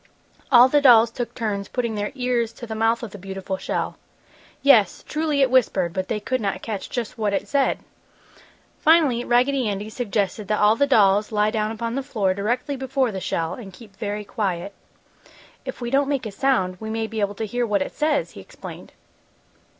All 0.51 0.67
the 0.67 0.81
dolls 0.81 1.11
took 1.11 1.35
turns 1.35 1.67
putting 1.67 1.93
their 1.93 2.11
ears 2.15 2.51
to 2.53 2.65
the 2.65 2.73
mouth 2.73 3.03
of 3.03 3.11
the 3.11 3.19
beautiful 3.19 3.57
shell. 3.57 3.97
Yes, 4.63 5.03
truly 5.07 5.43
it 5.43 5.51
whispered, 5.51 5.93
but 5.93 6.07
they 6.07 6.19
could 6.19 6.41
not 6.41 6.63
catch 6.63 6.89
just 6.89 7.19
what 7.19 7.33
it 7.33 7.47
said. 7.47 7.77
Finally 8.79 9.23
Raggedy 9.23 9.69
Andy 9.69 9.91
suggested 9.91 10.47
that 10.47 10.59
all 10.59 10.75
the 10.75 10.87
dolls 10.87 11.31
lie 11.31 11.51
down 11.51 11.69
upon 11.69 11.93
the 11.93 12.01
floor 12.01 12.33
directly 12.33 12.75
before 12.75 13.11
the 13.11 13.21
shell 13.21 13.53
and 13.53 13.73
keep 13.73 13.95
very 13.95 14.25
quiet. 14.25 14.73
"If 15.65 15.81
we 15.81 15.91
don't 15.91 16.09
make 16.09 16.25
a 16.25 16.31
sound 16.31 16.77
we 16.79 16.89
may 16.89 17.05
be 17.05 17.19
able 17.19 17.35
to 17.35 17.45
hear 17.45 17.67
what 17.67 17.83
it 17.83 17.93
says!" 17.93 18.31
he 18.31 18.41
explained. 18.41 18.93